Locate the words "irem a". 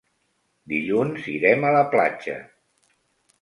1.33-1.75